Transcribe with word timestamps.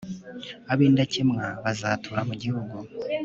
ab'indakemwa 0.71 1.45
bazatura 1.63 2.21
mu 2.29 2.35
gihugu 2.41 2.75